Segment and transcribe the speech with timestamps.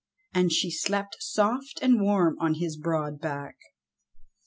[0.33, 3.57] And she slept soft and warm on his broad back.